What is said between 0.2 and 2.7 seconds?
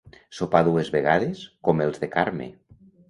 Sopar dues vegades, com els de Carme.